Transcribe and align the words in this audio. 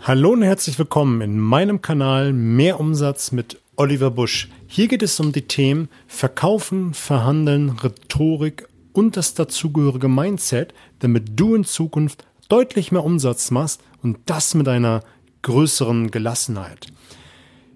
Hallo 0.00 0.30
und 0.30 0.42
herzlich 0.42 0.78
willkommen 0.78 1.20
in 1.20 1.38
meinem 1.38 1.82
Kanal 1.82 2.32
Mehr 2.32 2.80
Umsatz 2.80 3.32
mit 3.32 3.60
Oliver 3.76 4.10
Busch. 4.10 4.48
Hier 4.66 4.88
geht 4.88 5.02
es 5.02 5.18
um 5.20 5.32
die 5.32 5.42
Themen 5.42 5.88
Verkaufen, 6.06 6.94
Verhandeln, 6.94 7.70
Rhetorik 7.70 8.68
und 8.92 9.16
das 9.16 9.34
dazugehörige 9.34 10.08
Mindset, 10.08 10.72
damit 11.00 11.38
du 11.38 11.54
in 11.54 11.64
Zukunft 11.64 12.24
deutlich 12.48 12.92
mehr 12.92 13.04
Umsatz 13.04 13.50
machst 13.50 13.82
und 14.02 14.18
das 14.26 14.54
mit 14.54 14.68
einer 14.68 15.02
größeren 15.42 16.10
Gelassenheit. 16.10 16.86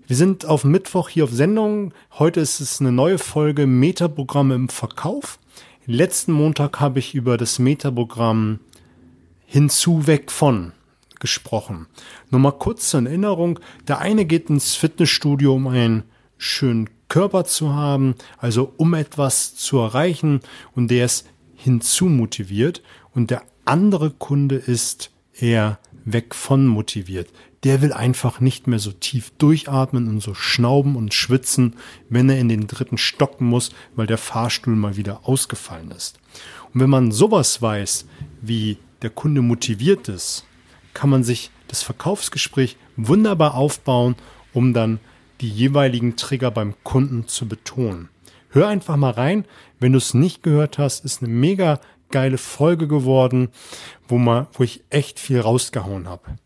Wir 0.07 0.17
sind 0.17 0.47
auf 0.47 0.65
Mittwoch 0.65 1.09
hier 1.09 1.25
auf 1.25 1.33
Sendung. 1.33 1.93
Heute 2.19 2.41
ist 2.41 2.61
es 2.61 2.81
eine 2.81 2.93
neue 2.93 3.19
Folge 3.19 3.67
Metaprogramme 3.67 4.55
im 4.55 4.69
Verkauf. 4.69 5.39
Letzten 5.87 6.33
Montag 6.33 6.81
habe 6.81 7.01
ich 7.01 7.15
über 7.15 7.37
das 7.37 7.59
Metaprogramm 7.59 8.61
hinzu 9.45 10.07
weg 10.07 10.31
von 10.31 10.73
gesprochen. 11.23 11.87
Nur 12.31 12.41
mal 12.41 12.53
kurz 12.53 12.91
zur 12.91 13.07
Erinnerung. 13.07 13.59
Der 13.89 14.01
eine 14.01 14.27
geht 14.27 14.51
ins 14.51 14.75
Fitnessstudio, 14.75 15.55
um 15.55 15.69
einen 15.69 16.03
schönen 16.37 16.91
Körper 17.09 17.45
zu 17.45 17.73
haben, 17.73 18.17
also 18.39 18.75
um 18.77 18.93
etwas 18.95 19.55
zu 19.55 19.79
erreichen 19.79 20.41
und 20.75 20.91
der 20.91 21.07
ist 21.07 21.29
hinzu 21.55 22.07
motiviert 22.07 22.83
und 23.15 23.31
der 23.31 23.43
andere 23.65 24.11
Kunde 24.11 24.57
ist 24.57 25.13
eher 25.39 25.79
weg 26.05 26.35
von 26.35 26.67
motiviert. 26.67 27.29
Der 27.63 27.81
will 27.81 27.93
einfach 27.93 28.41
nicht 28.41 28.67
mehr 28.67 28.81
so 28.81 28.91
tief 28.91 29.31
durchatmen 29.39 30.09
und 30.09 30.21
so 30.21 30.35
schnauben 30.35 30.97
und 30.97 31.15
schwitzen, 31.15 31.77
wenn 32.09 32.29
er 32.29 32.41
in 32.41 32.49
den 32.49 32.67
dritten 32.67 32.99
Stock 32.99 33.41
muss, 33.41 33.71
weil 33.95 34.09
der 34.09 34.19
Fahrstuhl 34.19 34.75
mal 34.75 34.97
wieder 34.97 35.21
ausgefallen 35.23 35.93
ist. 35.93 36.19
Und 36.75 36.81
wenn 36.81 36.91
man 36.91 37.13
sowas 37.13 37.63
weiß, 37.63 38.07
wie 38.41 38.79
der 39.03 39.11
Kunde 39.11 39.43
motiviert 39.43 40.09
ist, 40.09 40.45
kann 40.95 41.11
man 41.11 41.25
sich 41.25 41.51
das 41.69 41.83
Verkaufsgespräch 41.83 42.77
wunderbar 42.97 43.55
aufbauen, 43.55 44.17
um 44.53 44.75
dann 44.75 45.01
die 45.41 45.49
jeweiligen 45.49 46.17
Trigger 46.17 46.51
beim 46.51 46.75
Kunden 46.85 47.27
zu 47.27 47.49
betonen. 47.49 48.09
Hör 48.51 48.69
einfach 48.69 48.97
mal 48.97 49.11
rein. 49.11 49.47
Wenn 49.81 49.93
du 49.93 49.99
es 49.99 50.15
nicht 50.15 50.43
gehört 50.43 50.79
hast, 50.79 51.05
ist 51.05 51.23
eine 51.23 51.33
mega 51.33 51.81
geile 52.11 52.39
Folge 52.39 52.87
geworden, 52.87 53.49
wo, 54.07 54.19
man, 54.19 54.47
wo 54.53 54.63
ich 54.63 54.85
echt 54.91 55.19
viel 55.19 55.41
rausgehauen 55.41 56.09
habe. 56.09 56.37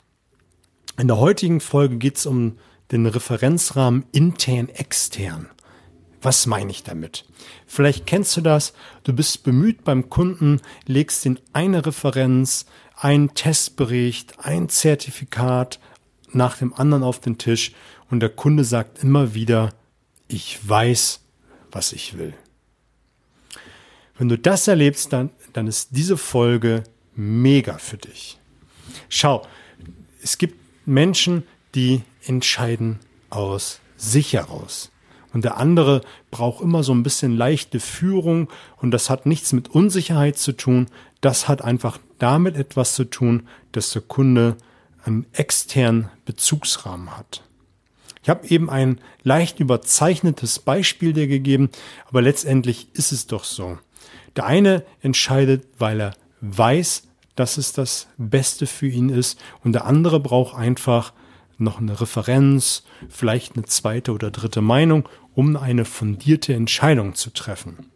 In 0.98 1.08
der 1.08 1.18
heutigen 1.18 1.60
Folge 1.60 1.98
geht 1.98 2.16
es 2.16 2.26
um 2.26 2.58
den 2.90 3.06
Referenzrahmen 3.06 4.06
intern-extern. 4.12 5.48
Was 6.22 6.46
meine 6.46 6.70
ich 6.70 6.82
damit? 6.82 7.26
Vielleicht 7.66 8.06
kennst 8.06 8.36
du 8.36 8.40
das, 8.40 8.72
du 9.04 9.12
bist 9.12 9.42
bemüht 9.42 9.84
beim 9.84 10.08
Kunden, 10.08 10.60
legst 10.86 11.26
in 11.26 11.38
eine 11.52 11.84
Referenz, 11.84 12.66
ein 12.96 13.34
Testbericht, 13.34 14.40
ein 14.40 14.68
Zertifikat 14.68 15.78
nach 16.32 16.56
dem 16.56 16.74
anderen 16.74 17.02
auf 17.02 17.20
den 17.20 17.38
Tisch 17.38 17.72
und 18.10 18.20
der 18.20 18.30
Kunde 18.30 18.64
sagt 18.64 19.02
immer 19.02 19.34
wieder, 19.34 19.72
ich 20.28 20.58
weiß, 20.66 21.20
was 21.70 21.92
ich 21.92 22.18
will. 22.18 22.34
Wenn 24.18 24.28
du 24.28 24.38
das 24.38 24.66
erlebst, 24.66 25.12
dann, 25.12 25.30
dann 25.52 25.66
ist 25.66 25.90
diese 25.92 26.16
Folge 26.16 26.84
mega 27.14 27.78
für 27.78 27.98
dich. 27.98 28.38
Schau, 29.08 29.46
es 30.22 30.38
gibt 30.38 30.58
Menschen, 30.86 31.44
die 31.74 32.02
entscheiden 32.24 32.98
aus 33.28 33.80
sich 33.96 34.32
heraus. 34.32 34.90
Und 35.32 35.44
der 35.44 35.58
andere 35.58 36.00
braucht 36.30 36.62
immer 36.62 36.82
so 36.82 36.94
ein 36.94 37.02
bisschen 37.02 37.36
leichte 37.36 37.78
Führung 37.78 38.48
und 38.78 38.90
das 38.90 39.10
hat 39.10 39.26
nichts 39.26 39.52
mit 39.52 39.68
Unsicherheit 39.68 40.38
zu 40.38 40.52
tun. 40.52 40.86
Das 41.20 41.46
hat 41.46 41.62
einfach 41.62 41.98
damit 42.18 42.56
etwas 42.56 42.94
zu 42.94 43.04
tun, 43.04 43.48
dass 43.72 43.90
der 43.90 44.02
Kunde 44.02 44.56
einen 45.04 45.26
externen 45.32 46.08
Bezugsrahmen 46.24 47.16
hat. 47.16 47.42
Ich 48.22 48.28
habe 48.28 48.48
eben 48.48 48.68
ein 48.68 49.00
leicht 49.22 49.60
überzeichnetes 49.60 50.58
Beispiel 50.58 51.12
dir 51.12 51.28
gegeben, 51.28 51.70
aber 52.06 52.22
letztendlich 52.22 52.88
ist 52.94 53.12
es 53.12 53.26
doch 53.26 53.44
so. 53.44 53.78
Der 54.34 54.46
eine 54.46 54.84
entscheidet, 55.00 55.64
weil 55.78 56.00
er 56.00 56.10
weiß, 56.40 57.04
dass 57.36 57.56
es 57.56 57.72
das 57.72 58.08
Beste 58.16 58.66
für 58.66 58.88
ihn 58.88 59.10
ist 59.10 59.38
und 59.62 59.72
der 59.72 59.84
andere 59.84 60.18
braucht 60.18 60.56
einfach 60.56 61.12
noch 61.58 61.78
eine 61.78 62.00
Referenz, 62.00 62.82
vielleicht 63.08 63.56
eine 63.56 63.64
zweite 63.64 64.12
oder 64.12 64.30
dritte 64.30 64.60
Meinung, 64.60 65.08
um 65.34 65.56
eine 65.56 65.84
fundierte 65.84 66.54
Entscheidung 66.54 67.14
zu 67.14 67.30
treffen. 67.30 67.90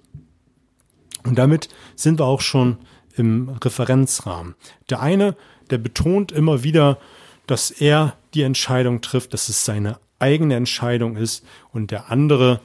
Und 1.25 1.37
damit 1.39 1.69
sind 1.97 2.21
wir 2.21 2.27
auch 2.27 2.41
schon 2.41 2.78
im 3.20 3.50
Referenzrahmen. 3.62 4.54
Der 4.88 5.00
eine, 5.00 5.36
der 5.69 5.76
betont 5.76 6.32
immer 6.32 6.62
wieder, 6.62 6.98
dass 7.47 7.70
er 7.70 8.16
die 8.32 8.42
Entscheidung 8.42 9.03
trifft, 9.03 9.34
dass 9.34 9.50
es 9.50 9.64
seine 9.64 9.98
eigene 10.19 10.56
Entscheidung 10.56 11.16
ist 11.16 11.44
und 11.72 11.91
der 11.91 12.10
andere, 12.10 12.60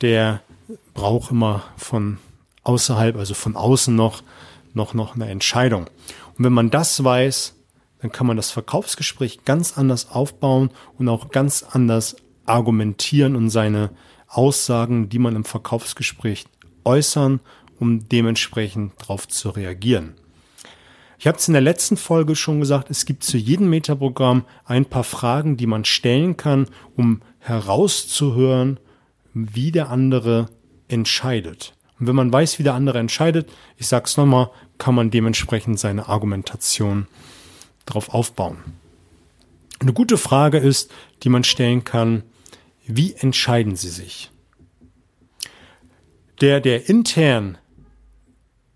der 0.00 0.42
braucht 0.94 1.32
immer 1.32 1.64
von 1.76 2.18
außerhalb, 2.62 3.16
also 3.16 3.34
von 3.34 3.56
außen 3.56 3.94
noch, 3.94 4.22
noch, 4.74 4.94
noch 4.94 5.16
eine 5.16 5.28
Entscheidung. 5.28 5.86
Und 6.38 6.44
wenn 6.44 6.52
man 6.52 6.70
das 6.70 7.02
weiß, 7.02 7.54
dann 8.00 8.12
kann 8.12 8.28
man 8.28 8.36
das 8.36 8.52
Verkaufsgespräch 8.52 9.44
ganz 9.44 9.76
anders 9.76 10.10
aufbauen 10.10 10.70
und 10.98 11.08
auch 11.08 11.30
ganz 11.30 11.64
anders 11.68 12.14
argumentieren 12.44 13.34
und 13.34 13.50
seine 13.50 13.90
Aussagen, 14.28 15.08
die 15.08 15.18
man 15.18 15.34
im 15.34 15.44
Verkaufsgespräch 15.44 16.44
äußern 16.84 17.40
um 17.78 18.08
dementsprechend 18.08 18.92
darauf 19.00 19.28
zu 19.28 19.50
reagieren. 19.50 20.14
Ich 21.18 21.26
habe 21.26 21.38
es 21.38 21.48
in 21.48 21.54
der 21.54 21.62
letzten 21.62 21.96
Folge 21.96 22.36
schon 22.36 22.60
gesagt, 22.60 22.90
es 22.90 23.06
gibt 23.06 23.24
zu 23.24 23.38
jedem 23.38 23.70
Metaprogramm 23.70 24.44
ein 24.64 24.84
paar 24.84 25.04
Fragen, 25.04 25.56
die 25.56 25.66
man 25.66 25.84
stellen 25.84 26.36
kann, 26.36 26.68
um 26.94 27.22
herauszuhören, 27.38 28.78
wie 29.32 29.72
der 29.72 29.90
andere 29.90 30.46
entscheidet. 30.88 31.74
Und 31.98 32.06
wenn 32.06 32.16
man 32.16 32.32
weiß, 32.32 32.58
wie 32.58 32.62
der 32.62 32.74
andere 32.74 32.98
entscheidet, 32.98 33.50
ich 33.78 33.86
sage 33.86 34.04
es 34.04 34.16
nochmal, 34.16 34.50
kann 34.78 34.94
man 34.94 35.10
dementsprechend 35.10 35.78
seine 35.80 36.08
Argumentation 36.08 37.06
darauf 37.86 38.10
aufbauen. 38.12 38.58
Eine 39.78 39.92
gute 39.92 40.18
Frage 40.18 40.58
ist, 40.58 40.90
die 41.22 41.28
man 41.28 41.44
stellen 41.44 41.84
kann, 41.84 42.22
wie 42.86 43.14
entscheiden 43.14 43.76
Sie 43.76 43.88
sich? 43.88 44.30
Der, 46.40 46.60
der 46.60 46.88
intern 46.88 47.58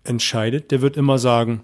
entscheidet, 0.03 0.71
der 0.71 0.81
wird 0.81 0.97
immer 0.97 1.17
sagen, 1.17 1.61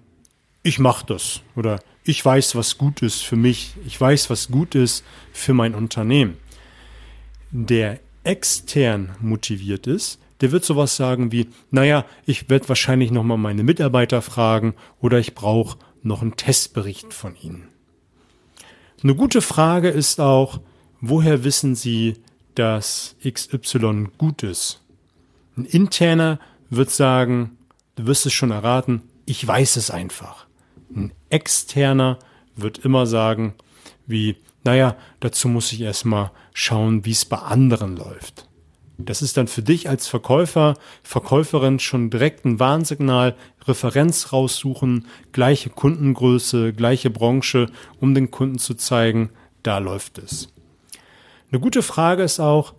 ich 0.63 0.79
mache 0.79 1.05
das 1.05 1.41
oder 1.55 1.79
ich 2.03 2.23
weiß, 2.23 2.55
was 2.55 2.77
gut 2.77 3.01
ist 3.01 3.21
für 3.21 3.35
mich, 3.35 3.75
ich 3.85 3.99
weiß, 3.99 4.29
was 4.29 4.49
gut 4.49 4.75
ist 4.75 5.03
für 5.33 5.53
mein 5.53 5.75
Unternehmen. 5.75 6.37
Der 7.51 7.99
extern 8.23 9.15
motiviert 9.21 9.87
ist, 9.87 10.19
der 10.41 10.51
wird 10.51 10.63
sowas 10.63 10.95
sagen 10.95 11.31
wie, 11.31 11.47
naja, 11.71 12.05
ich 12.25 12.49
werde 12.49 12.69
wahrscheinlich 12.69 13.11
nochmal 13.11 13.37
meine 13.37 13.63
Mitarbeiter 13.63 14.21
fragen 14.21 14.75
oder 15.01 15.19
ich 15.19 15.33
brauche 15.33 15.77
noch 16.03 16.21
einen 16.21 16.35
Testbericht 16.35 17.13
von 17.13 17.35
ihnen. 17.35 17.67
Eine 19.03 19.15
gute 19.15 19.41
Frage 19.41 19.89
ist 19.89 20.19
auch, 20.19 20.59
woher 21.01 21.43
wissen 21.43 21.75
Sie, 21.75 22.15
dass 22.55 23.15
XY 23.27 24.09
gut 24.17 24.43
ist? 24.43 24.81
Ein 25.55 25.65
interner 25.65 26.39
wird 26.69 26.89
sagen, 26.89 27.57
Du 27.97 28.05
wirst 28.05 28.27
es 28.27 28.33
schon 28.33 28.51
erraten, 28.51 29.01
ich 29.25 29.45
weiß 29.45 29.75
es 29.75 29.89
einfach. 29.89 30.45
Ein 30.95 31.11
externer 31.29 32.19
wird 32.55 32.77
immer 32.77 33.07
sagen, 33.07 33.55
wie, 34.05 34.37
naja, 34.63 34.95
dazu 35.19 35.49
muss 35.49 35.73
ich 35.73 35.81
erstmal 35.81 36.31
schauen, 36.53 37.05
wie 37.05 37.11
es 37.11 37.25
bei 37.25 37.37
anderen 37.37 37.97
läuft. 37.97 38.47
Das 38.99 39.23
ist 39.23 39.35
dann 39.35 39.47
für 39.47 39.63
dich 39.63 39.89
als 39.89 40.07
Verkäufer, 40.07 40.75
Verkäuferin 41.01 41.79
schon 41.79 42.11
direkt 42.11 42.45
ein 42.45 42.59
Warnsignal, 42.59 43.35
Referenz 43.65 44.31
raussuchen, 44.31 45.07
gleiche 45.31 45.71
Kundengröße, 45.71 46.73
gleiche 46.73 47.09
Branche, 47.09 47.65
um 47.99 48.13
den 48.13 48.29
Kunden 48.29 48.59
zu 48.59 48.75
zeigen, 48.75 49.31
da 49.63 49.79
läuft 49.79 50.19
es. 50.19 50.49
Eine 51.51 51.59
gute 51.59 51.81
Frage 51.81 52.21
ist 52.21 52.39
auch, 52.39 52.75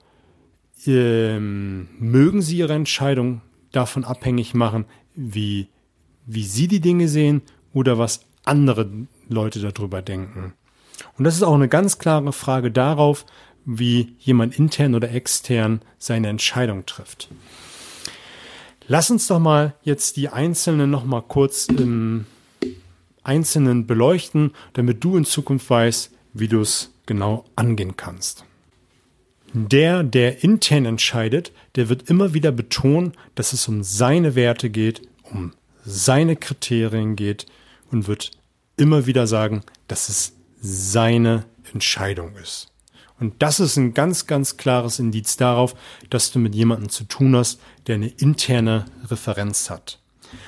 ähm, 0.87 1.89
mögen 1.99 2.41
Sie 2.41 2.59
Ihre 2.59 2.75
Entscheidung 2.75 3.41
davon 3.73 4.05
abhängig 4.05 4.55
machen, 4.55 4.87
wie, 5.19 5.67
wie 6.27 6.45
sie 6.45 6.69
die 6.69 6.81
Dinge 6.81 7.09
sehen 7.09 7.43
oder 7.75 7.99
was 7.99 8.21
andere 8.45 8.89
Leute 9.29 9.61
darüber 9.61 10.01
denken. 10.01 10.55
Und 11.17 11.25
das 11.25 11.35
ist 11.35 11.43
auch 11.43 11.55
eine 11.55 11.69
ganz 11.69 11.99
klare 11.99 12.33
Frage 12.33 12.71
darauf, 12.71 13.27
wie 13.65 14.15
jemand 14.21 14.59
intern 14.59 14.95
oder 14.95 15.11
extern 15.11 15.83
seine 15.99 16.29
Entscheidung 16.29 16.87
trifft. 16.87 17.29
Lass 18.87 19.11
uns 19.11 19.27
doch 19.27 19.39
mal 19.39 19.75
jetzt 19.83 20.17
die 20.17 20.31
einzelnen 20.31 20.91
noch 20.91 21.05
mal 21.05 21.21
kurz 21.21 21.67
im 21.67 22.25
Einzelnen 23.23 23.87
beleuchten, 23.87 24.53
damit 24.73 25.05
du 25.05 25.17
in 25.17 25.27
Zukunft 25.27 25.69
weißt, 25.69 26.13
wie 26.33 26.49
du 26.49 26.61
es 26.61 26.95
genau 27.05 27.45
angehen 27.57 27.97
kannst. 27.97 28.45
Der, 29.53 30.03
der 30.03 30.45
intern 30.45 30.85
entscheidet, 30.85 31.53
der 31.75 31.89
wird 31.89 32.09
immer 32.09 32.35
wieder 32.35 32.53
betonen, 32.53 33.13
dass 33.35 33.53
es 33.53 33.67
um 33.69 33.83
seine 33.83 34.35
Werte 34.35 34.71
geht, 34.71 35.08
um 35.31 35.53
seine 35.85 36.37
Kriterien 36.37 37.17
geht 37.17 37.47
und 37.91 38.09
wird 38.09 38.33
immer 38.77 39.07
wieder 39.07 39.27
sagen, 39.27 39.63
dass 39.87 40.09
es 40.09 40.35
seine 40.61 41.45
Entscheidung 41.73 42.37
ist. 42.37 42.69
Und 43.21 43.43
das 43.43 43.59
ist 43.59 43.77
ein 43.77 43.95
ganz, 43.95 44.27
ganz 44.27 44.57
klares 44.57 44.99
Indiz 44.99 45.37
darauf, 45.37 45.75
dass 46.09 46.31
du 46.31 46.39
mit 46.39 46.55
jemandem 46.55 46.89
zu 46.89 47.05
tun 47.05 47.35
hast, 47.35 47.61
der 47.87 47.97
eine 47.97 48.09
interne 48.09 48.85
Referenz 49.09 49.71
hat. 49.71 49.99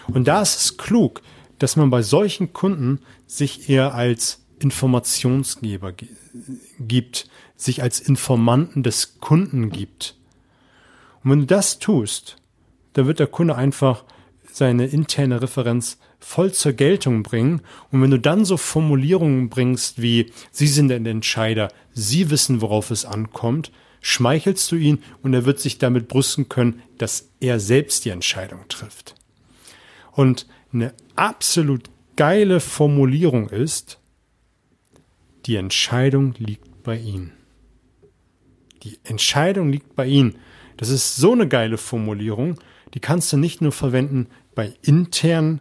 Und 0.09 0.29
da 0.29 0.43
ist 0.43 0.61
es 0.61 0.77
klug, 0.77 1.23
dass 1.59 1.77
man 1.77 1.91
bei 1.91 2.03
solchen 2.03 2.53
Kunden 2.53 3.01
sich 3.27 3.69
eher 3.69 3.95
als 3.95 4.45
Informationsgeber 4.61 5.95
gibt, 6.79 7.29
sich 7.57 7.83
als 7.83 7.99
Informanten 8.01 8.83
des 8.83 9.19
Kunden 9.21 9.71
gibt. 9.71 10.17
Und 11.23 11.31
wenn 11.31 11.41
du 11.41 11.47
das 11.47 11.79
tust, 11.79 12.37
dann 12.93 13.07
wird 13.07 13.19
der 13.19 13.27
Kunde 13.27 13.57
einfach 13.57 14.05
seine 14.53 14.87
interne 14.87 15.43
Referenz 15.43 15.99
voll 16.19 16.53
zur 16.53 16.73
Geltung 16.73 17.23
bringen. 17.23 17.63
Und 17.91 18.03
wenn 18.03 18.11
du 18.11 18.19
dann 18.19 18.45
so 18.45 18.57
Formulierungen 18.57 19.49
bringst 19.49 20.01
wie, 20.03 20.33
Sie 20.51 20.67
sind 20.67 20.89
der 20.89 20.99
Entscheider, 20.99 21.73
Sie 21.93 22.31
wissen, 22.31 22.61
worauf 22.61 22.91
es 22.91 23.05
ankommt, 23.05 23.73
schmeichelst 24.01 24.71
du 24.73 24.77
ihn 24.77 25.03
und 25.23 25.35
er 25.35 25.45
wird 25.45 25.61
sich 25.61 25.79
damit 25.79 26.09
brüsten 26.09 26.49
können, 26.49 26.83
dass 26.99 27.31
er 27.41 27.61
selbst 27.61 28.05
die 28.05 28.11
Entscheidung 28.11 28.61
trifft. 28.69 29.15
Und 30.13 30.47
eine 30.73 30.95
absolut 31.17 31.91
geile 32.17 32.61
Formulierung 32.61 33.49
ist, 33.49 33.99
die 35.47 35.57
Entscheidung 35.57 36.35
liegt 36.39 36.83
bei 36.83 36.99
Ihnen. 36.99 37.33
Die 38.83 38.99
Entscheidung 39.05 39.71
liegt 39.71 39.95
bei 39.95 40.07
Ihnen. 40.07 40.37
Das 40.77 40.89
ist 40.89 41.17
so 41.17 41.33
eine 41.33 41.49
geile 41.49 41.77
Formulierung, 41.77 42.59
die 42.95 43.01
kannst 43.01 43.33
du 43.33 43.37
nicht 43.37 43.61
nur 43.61 43.73
verwenden 43.73 44.29
bei 44.55 44.73
intern 44.83 45.61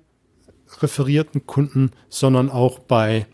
referierten 0.81 1.45
Kunden, 1.45 1.91
sondern 2.09 2.49
auch 2.49 2.79
bei 2.79 3.25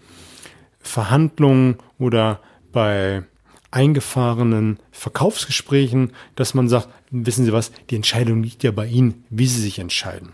Verhandlungen 0.79 1.77
oder 1.97 2.39
bei 2.71 3.23
eingefahrenen 3.71 4.79
Verkaufsgesprächen, 4.91 6.13
dass 6.35 6.53
man 6.53 6.69
sagt, 6.69 6.87
wissen 7.11 7.45
Sie 7.45 7.51
was, 7.51 7.71
die 7.89 7.95
Entscheidung 7.95 8.41
liegt 8.41 8.63
ja 8.63 8.71
bei 8.71 8.87
Ihnen, 8.87 9.25
wie 9.29 9.47
Sie 9.47 9.61
sich 9.61 9.79
entscheiden. 9.79 10.31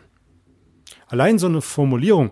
Allein 1.08 1.40
so 1.40 1.48
eine 1.48 1.62
Formulierung 1.62 2.32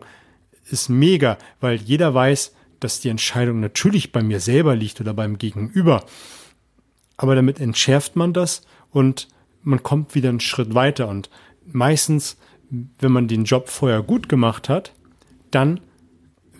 ist 0.70 0.90
mega, 0.90 1.38
weil 1.60 1.78
jeder 1.78 2.14
weiß, 2.14 2.54
dass 2.80 3.00
die 3.00 3.10
Entscheidung 3.10 3.60
natürlich 3.60 4.12
bei 4.12 4.24
mir 4.24 4.40
selber 4.40 4.76
liegt 4.76 5.02
oder 5.02 5.14
beim 5.14 5.38
Gegenüber. 5.38 6.06
Aber 7.18 7.36
damit 7.36 7.60
entschärft 7.60 8.16
man 8.16 8.32
das 8.32 8.62
und 8.92 9.28
man 9.64 9.84
kommt 9.84 10.16
wieder 10.16 10.30
einen 10.30 10.40
Schritt 10.40 10.74
weiter. 10.74 11.08
Und 11.08 11.30
meistens, 11.66 12.38
wenn 12.70 13.12
man 13.12 13.28
den 13.28 13.44
Job 13.44 13.70
vorher 13.70 14.02
gut 14.02 14.30
gemacht 14.30 14.70
hat, 14.70 14.94
dann 15.52 15.80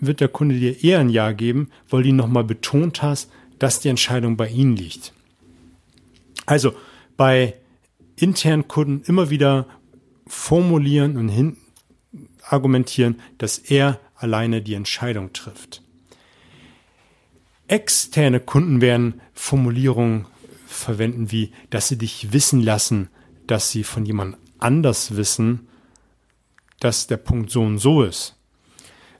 wird 0.00 0.20
der 0.20 0.28
Kunde 0.28 0.58
dir 0.58 0.82
eher 0.82 1.00
ein 1.00 1.10
Ja 1.10 1.32
geben, 1.32 1.70
weil 1.88 2.02
du 2.02 2.12
nochmal 2.12 2.44
betont 2.44 3.02
hast, 3.02 3.30
dass 3.58 3.80
die 3.80 3.88
Entscheidung 3.88 4.36
bei 4.36 4.48
ihnen 4.48 4.76
liegt. 4.76 5.12
Also 6.46 6.72
bei 7.16 7.54
internen 8.16 8.66
Kunden 8.66 9.02
immer 9.06 9.30
wieder 9.30 9.66
formulieren 10.26 11.16
und 11.16 11.28
hin 11.28 11.56
argumentieren, 12.42 13.20
dass 13.38 13.58
er 13.58 14.00
alleine 14.16 14.62
die 14.62 14.74
Entscheidung 14.74 15.32
trifft. 15.32 15.82
Externe 17.68 18.40
Kunden 18.40 18.80
werden 18.80 19.20
Formulierungen 19.32 20.26
verwenden 20.72 21.30
wie, 21.30 21.52
dass 21.70 21.88
sie 21.88 21.98
dich 21.98 22.32
wissen 22.32 22.60
lassen, 22.60 23.08
dass 23.46 23.70
sie 23.70 23.84
von 23.84 24.06
jemand 24.06 24.36
anders 24.58 25.16
wissen, 25.16 25.68
dass 26.78 27.06
der 27.06 27.16
Punkt 27.16 27.50
so 27.50 27.62
und 27.62 27.78
so 27.78 28.02
ist. 28.02 28.36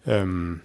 Ähm, 0.06 0.61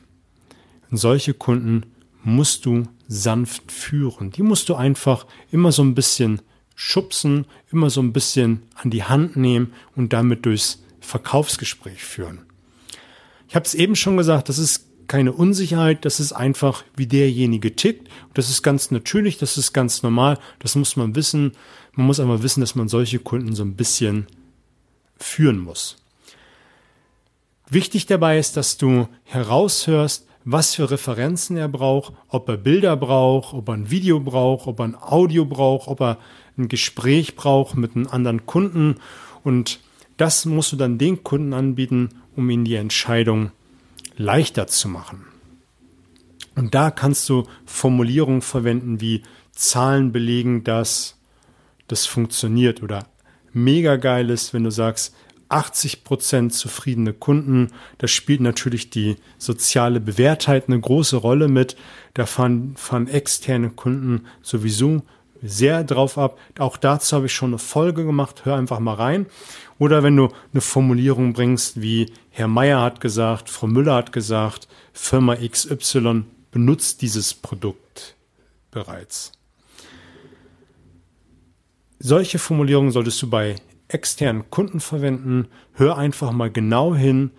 solche 0.92 1.34
Kunden 1.34 1.88
musst 2.24 2.66
du 2.66 2.84
sanft 3.08 3.72
führen. 3.72 4.32
Die 4.32 4.44
musst 4.44 4.70
du 4.70 4.76
einfach 4.76 5.26
immer 5.52 5.72
so 5.72 5.84
ein 5.84 5.96
bisschen 5.96 6.42
schubsen, 6.76 7.46
immer 7.72 7.90
so 7.90 8.02
ein 8.02 8.14
bisschen 8.14 8.64
an 8.76 8.90
die 8.90 9.04
Hand 9.04 9.36
nehmen 9.36 9.74
und 9.96 10.14
damit 10.14 10.46
durchs 10.46 10.84
Verkaufsgespräch 11.00 12.04
führen. 12.04 12.46
Ich 13.48 13.56
habe 13.56 13.66
es 13.66 13.76
eben 13.76 13.96
schon 13.96 14.18
gesagt, 14.18 14.50
das 14.50 14.58
ist 14.58 14.85
keine 15.08 15.32
Unsicherheit, 15.32 16.06
das 16.06 16.20
ist 16.20 16.32
einfach, 16.32 16.84
wie 16.96 17.08
derjenige 17.08 17.76
tickt. 17.76 18.10
Das 18.34 18.50
ist 18.50 18.64
ganz 18.64 18.92
natürlich, 18.92 19.38
das 19.38 19.58
ist 19.58 19.74
ganz 19.74 20.04
normal, 20.04 20.40
das 20.60 20.76
muss 20.76 20.96
man 20.96 21.16
wissen. 21.16 21.54
Man 21.94 22.08
muss 22.08 22.20
aber 22.20 22.44
wissen, 22.44 22.62
dass 22.62 22.76
man 22.76 22.88
solche 22.88 23.20
Kunden 23.20 23.56
so 23.56 23.64
ein 23.64 23.76
bisschen 23.76 24.28
führen 25.18 25.60
muss. 25.60 25.98
Wichtig 27.70 28.06
dabei 28.06 28.38
ist, 28.38 28.58
dass 28.58 28.78
du 28.78 29.08
heraushörst, 29.24 30.28
was 30.44 30.76
für 30.76 30.92
Referenzen 30.92 31.58
er 31.58 31.68
braucht, 31.68 32.14
ob 32.30 32.48
er 32.48 32.58
Bilder 32.58 32.96
braucht, 32.96 33.54
ob 33.54 33.68
er 33.70 33.74
ein 33.74 33.90
Video 33.90 34.20
braucht, 34.20 34.68
ob 34.68 34.80
er 34.80 34.86
ein 34.86 34.96
Audio 34.96 35.46
braucht, 35.46 35.88
ob 35.88 36.02
er 36.02 36.20
ein 36.58 36.68
Gespräch 36.68 37.36
braucht 37.36 37.76
mit 37.76 37.96
einem 37.96 38.08
anderen 38.08 38.46
Kunden. 38.46 38.96
Und 39.44 39.80
das 40.18 40.46
musst 40.46 40.72
du 40.72 40.76
dann 40.76 41.00
den 41.00 41.24
Kunden 41.24 41.54
anbieten, 41.54 42.10
um 42.36 42.50
ihm 42.50 42.64
die 42.64 42.76
Entscheidung 42.76 43.52
leichter 44.18 44.68
zu 44.68 44.88
machen. 44.88 45.26
Und 46.56 46.74
da 46.74 46.92
kannst 46.92 47.28
du 47.30 47.44
Formulierungen 47.66 48.42
verwenden 48.42 49.02
wie 49.02 49.24
Zahlen 49.52 50.12
belegen, 50.12 50.64
dass 50.64 51.18
das 51.88 52.06
funktioniert 52.06 52.82
oder 52.82 53.08
mega 53.52 53.98
geil 53.98 54.30
ist, 54.30 54.54
wenn 54.54 54.64
du 54.64 54.72
sagst, 54.72 55.14
80% 55.50 56.50
zufriedene 56.50 57.14
Kunden. 57.14 57.72
Da 58.00 58.08
spielt 58.08 58.42
natürlich 58.42 58.90
die 58.90 59.18
soziale 59.38 60.00
Bewährtheit 60.00 60.68
eine 60.68 60.80
große 60.80 61.18
Rolle 61.18 61.48
mit. 61.48 61.76
Da 62.14 62.26
fahren, 62.26 62.74
fahren 62.76 63.08
externe 63.08 63.70
Kunden 63.70 64.26
sowieso 64.42 65.04
sehr 65.42 65.84
drauf 65.84 66.18
ab. 66.18 66.38
Auch 66.60 66.78
dazu 66.78 67.16
habe 67.16 67.26
ich 67.28 67.34
schon 67.34 67.52
eine 67.52 67.60
Folge 67.60 68.06
gemacht. 68.06 68.46
Hör 68.46 68.56
einfach 68.56 68.80
mal 68.80 68.96
rein. 68.96 69.26
Oder 69.78 70.04
wenn 70.04 70.16
du 70.16 70.30
eine 70.54 70.62
Formulierung 70.62 71.34
bringst, 71.34 71.82
wie 71.82 72.12
Herr 72.30 72.48
Meier 72.48 72.82
hat 72.82 73.02
gesagt, 73.02 73.50
Frau 73.50 73.68
Müller 73.68 73.96
hat 73.96 74.12
gesagt, 74.12 74.68
Firma 74.94 75.36
XY 75.36 76.24
benutzt 76.52 77.02
dieses 77.02 77.34
Produkt 77.34 78.16
bereits. 78.72 79.34
Solche 82.00 82.40
Formulierungen 82.40 82.92
solltest 82.92 83.22
du 83.22 83.30
bei 83.30 83.56
externen 83.88 84.50
Kunden 84.50 84.80
verwenden. 84.80 85.48
Hör 85.74 85.98
einfach 85.98 86.32
mal 86.32 86.52
genau 86.52 86.96
hin, 86.96 87.32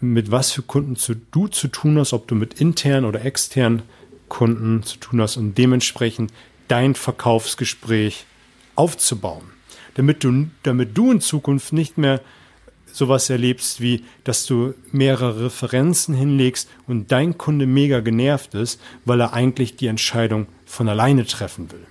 mit 0.00 0.30
was 0.30 0.50
für 0.50 0.62
Kunden 0.62 0.96
du 1.30 1.48
zu 1.48 1.68
tun 1.68 1.98
hast, 1.98 2.12
ob 2.12 2.26
du 2.26 2.34
mit 2.34 2.60
internen 2.60 3.04
oder 3.04 3.24
externen 3.24 3.82
Kunden 4.28 4.82
zu 4.82 4.98
tun 4.98 5.20
hast 5.20 5.36
und 5.36 5.56
dementsprechend 5.58 6.32
dein 6.72 6.94
Verkaufsgespräch 6.94 8.24
aufzubauen. 8.76 9.44
Damit 9.94 10.24
du, 10.24 10.46
damit 10.62 10.96
du 10.96 11.12
in 11.12 11.20
Zukunft 11.20 11.74
nicht 11.74 11.98
mehr 11.98 12.22
sowas 12.90 13.28
erlebst, 13.28 13.82
wie 13.82 14.04
dass 14.24 14.46
du 14.46 14.72
mehrere 14.90 15.44
Referenzen 15.44 16.14
hinlegst 16.14 16.70
und 16.86 17.12
dein 17.12 17.36
Kunde 17.36 17.66
mega 17.66 18.00
genervt 18.00 18.54
ist, 18.54 18.80
weil 19.04 19.20
er 19.20 19.34
eigentlich 19.34 19.76
die 19.76 19.86
Entscheidung 19.86 20.46
von 20.64 20.88
alleine 20.88 21.26
treffen 21.26 21.70
will. 21.70 21.86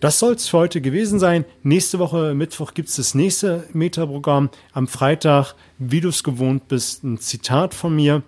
Das 0.00 0.18
soll 0.18 0.34
es 0.34 0.48
für 0.48 0.58
heute 0.58 0.82
gewesen 0.82 1.18
sein. 1.18 1.46
Nächste 1.62 1.98
Woche 1.98 2.34
Mittwoch 2.34 2.74
gibt 2.74 2.90
es 2.90 2.96
das 2.96 3.14
nächste 3.14 3.66
Metaprogramm. 3.72 4.50
Am 4.74 4.88
Freitag, 4.88 5.54
wie 5.78 6.02
du 6.02 6.10
es 6.10 6.22
gewohnt 6.22 6.68
bist, 6.68 7.02
ein 7.02 7.16
Zitat 7.16 7.72
von 7.72 7.96
mir. 7.96 8.22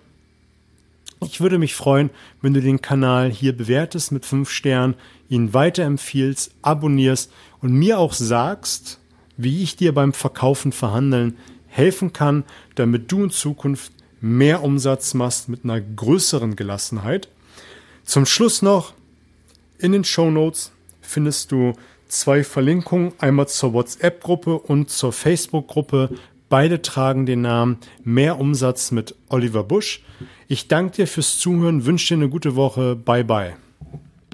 Ich 1.21 1.41
würde 1.41 1.57
mich 1.57 1.75
freuen, 1.75 2.09
wenn 2.41 2.53
du 2.53 2.61
den 2.61 2.81
Kanal 2.81 3.29
hier 3.29 3.55
bewertest 3.55 4.11
mit 4.11 4.25
fünf 4.25 4.49
Sternen, 4.49 4.95
ihn 5.27 5.53
weiterempfiehlst, 5.53 6.51
abonnierst 6.61 7.31
und 7.61 7.73
mir 7.73 7.99
auch 7.99 8.13
sagst, 8.13 8.99
wie 9.35 9.61
ich 9.61 9.75
dir 9.75 9.93
beim 9.93 10.13
Verkaufen, 10.13 10.71
Verhandeln 10.71 11.37
helfen 11.67 12.13
kann, 12.13 12.45
damit 12.75 13.11
du 13.11 13.25
in 13.25 13.29
Zukunft 13.31 13.91
mehr 14.21 14.63
Umsatz 14.63 15.13
machst 15.13 15.49
mit 15.49 15.63
einer 15.63 15.81
größeren 15.81 16.55
Gelassenheit. 16.55 17.29
Zum 18.03 18.25
Schluss 18.25 18.61
noch 18.61 18.93
in 19.77 19.91
den 19.91 20.03
Show 20.03 20.31
Notes 20.31 20.71
findest 21.01 21.51
du 21.51 21.73
zwei 22.07 22.43
Verlinkungen, 22.43 23.13
einmal 23.19 23.47
zur 23.47 23.73
WhatsApp-Gruppe 23.73 24.57
und 24.57 24.89
zur 24.89 25.13
Facebook-Gruppe. 25.13 26.09
Beide 26.49 26.81
tragen 26.81 27.25
den 27.25 27.41
Namen 27.41 27.77
Mehr 28.03 28.39
Umsatz 28.39 28.91
mit 28.91 29.15
Oliver 29.29 29.63
Busch. 29.63 30.03
Ich 30.47 30.67
danke 30.67 30.97
dir 30.97 31.07
fürs 31.07 31.37
Zuhören, 31.37 31.85
wünsche 31.85 32.15
dir 32.15 32.21
eine 32.21 32.29
gute 32.29 32.55
Woche. 32.55 32.95
Bye 32.95 33.23
bye. 33.23 33.55